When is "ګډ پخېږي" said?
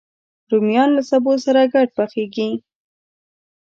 1.73-2.49